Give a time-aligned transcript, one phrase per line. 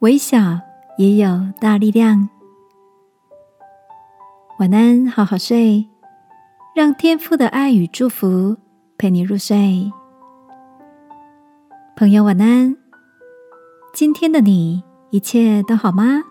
[0.00, 0.38] 微小
[0.96, 1.28] 也有
[1.60, 2.26] 大力量。
[4.58, 5.86] 晚安，好好睡，
[6.74, 8.56] 让天父的爱与祝福
[8.96, 9.92] 陪你入睡。
[11.96, 12.74] 朋友，晚安。
[13.92, 16.22] 今天的你一切都好吗？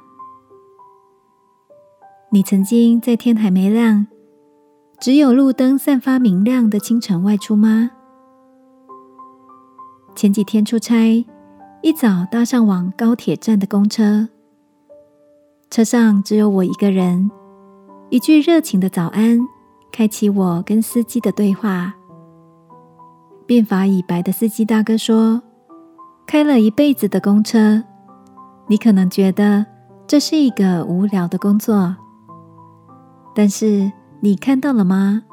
[2.31, 4.07] 你曾经在天还没亮，
[4.99, 7.91] 只有路灯散发明亮的清晨外出吗？
[10.15, 11.23] 前几天出差，
[11.81, 14.27] 一早搭上往高铁站的公车，
[15.69, 17.31] 车上只有我一个人。
[18.09, 19.39] 一句热情的早安，
[19.89, 21.93] 开启我跟司机的对话。
[23.45, 25.41] 变法已白的司机大哥说
[26.27, 27.81] ：“开了一辈子的公车，
[28.67, 29.65] 你可能觉得
[30.05, 31.95] 这是一个无聊的工作。”
[33.33, 33.89] 但是
[34.19, 35.23] 你看到了吗？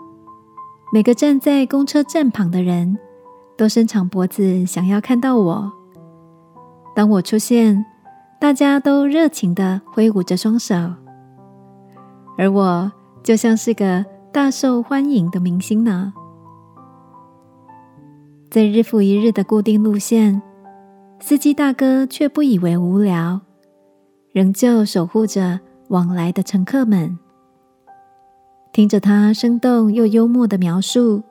[0.92, 2.96] 每个站在公车站旁的人
[3.56, 5.72] 都伸长脖子，想要看到我。
[6.96, 7.84] 当我出现，
[8.40, 10.74] 大家都热情的挥舞着双手，
[12.38, 12.90] 而我
[13.22, 14.02] 就像是个
[14.32, 16.10] 大受欢迎的明星呢。
[18.50, 20.40] 在日复一日的固定路线，
[21.20, 23.42] 司机大哥却不以为无聊，
[24.32, 27.18] 仍旧守护着往来的乘客们。
[28.72, 31.22] 听着他生动又幽默的描述，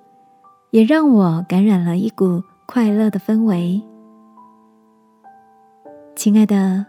[0.70, 3.82] 也让我感染了一股快乐的氛围。
[6.16, 6.86] 亲爱的，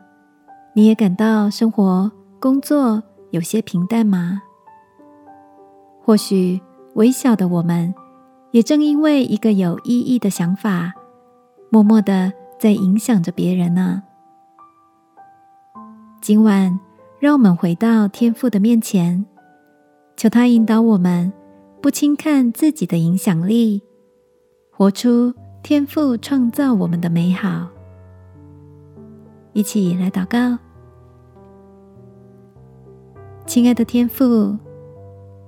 [0.72, 2.10] 你也感到生活、
[2.40, 4.40] 工作有些平淡吗？
[6.04, 6.60] 或许
[6.94, 7.92] 微小的我们，
[8.52, 10.92] 也正因为一个有意义的想法，
[11.70, 14.04] 默默的在影响着别人呢。
[16.22, 16.78] 今晚，
[17.18, 19.26] 让我们回到天父的面前。
[20.16, 21.32] 求他引导我们，
[21.82, 23.82] 不轻看自己的影响力，
[24.70, 27.68] 活出天赋创造我们的美好。
[29.56, 30.58] 一起来祷告，
[33.46, 34.54] 亲爱的天父，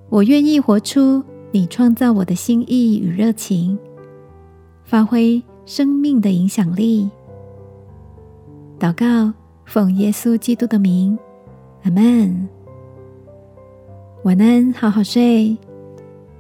[0.09, 3.79] 我愿意活出你创造我的心意与热情，
[4.83, 7.11] 发挥生命的影响力。
[8.81, 9.31] 祷告，
[9.67, 11.19] 奉耶稣基督的名，
[11.83, 12.49] 阿门。
[14.23, 15.55] 晚安，好好睡。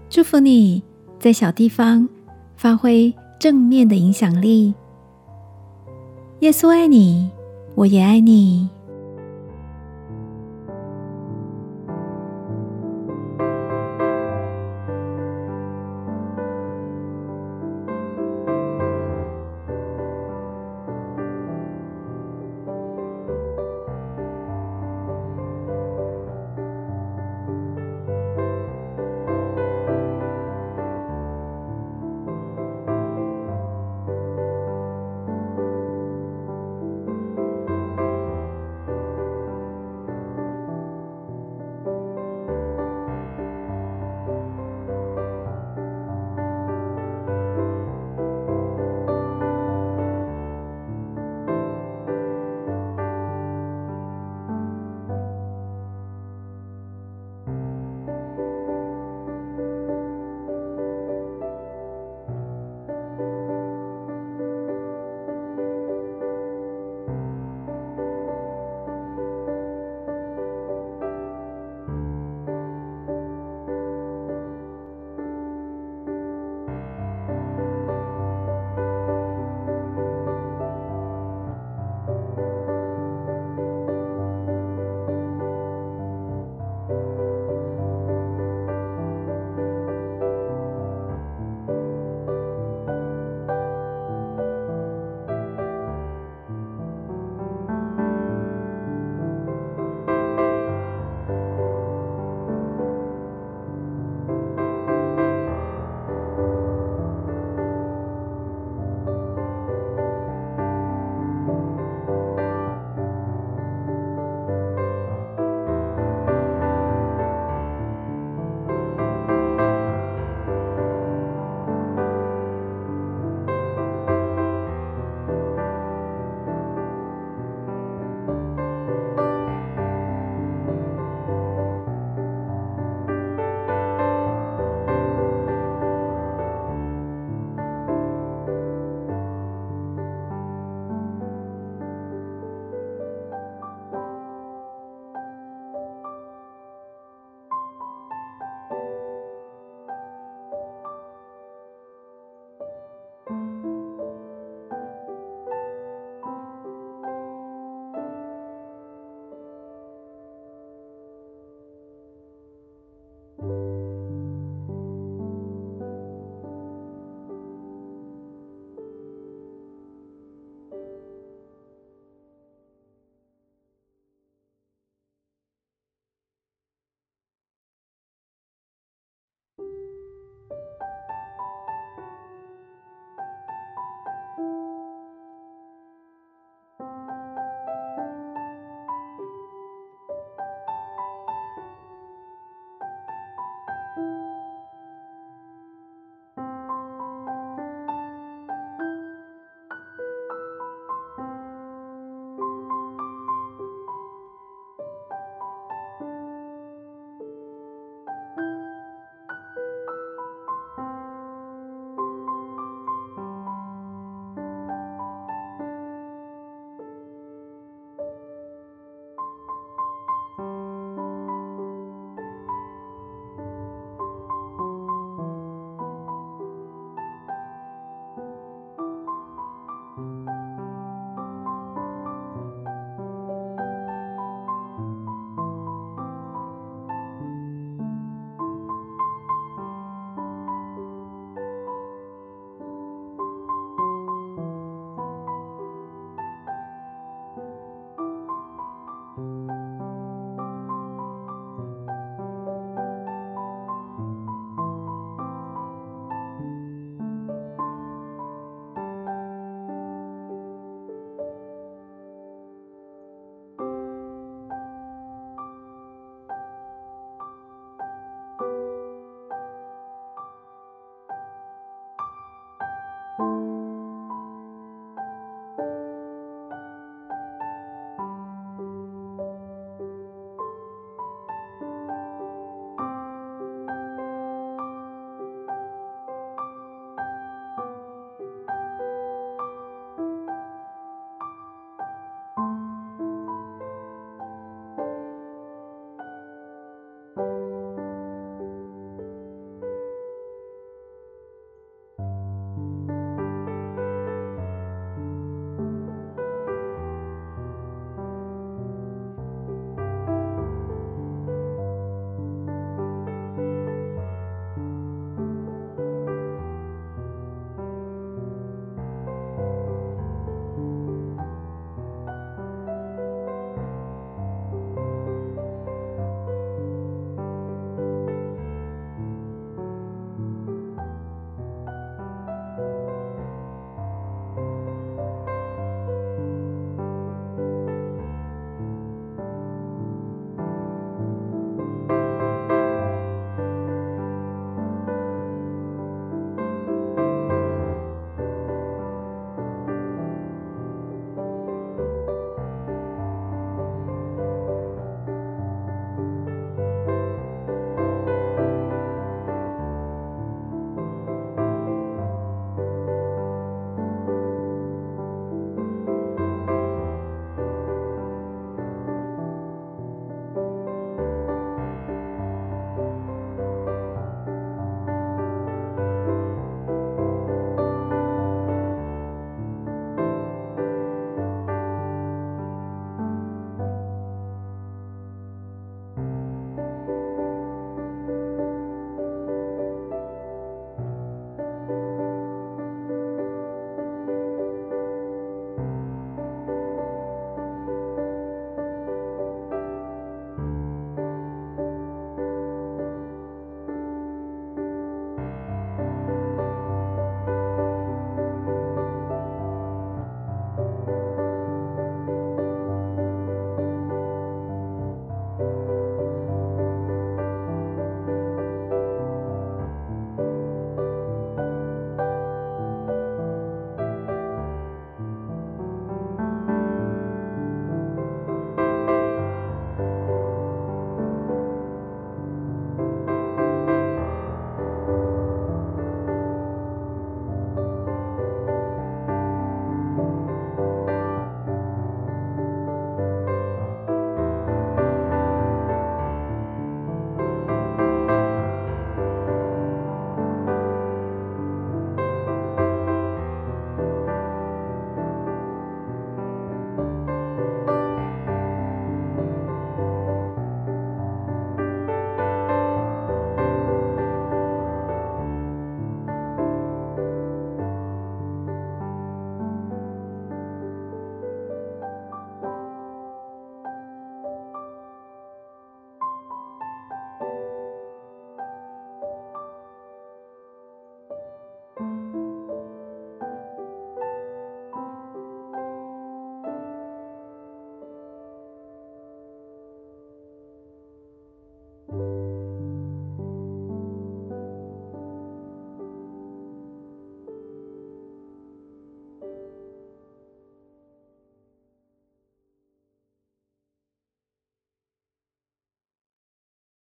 [0.08, 0.82] 祝福你
[1.18, 2.08] 在小地方
[2.56, 4.72] 发挥正面的影响力。
[6.40, 7.30] 耶稣爱你，
[7.78, 8.77] 我也爱你。